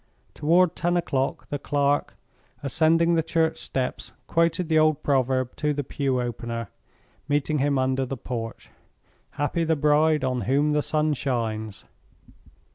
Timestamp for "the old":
4.67-5.03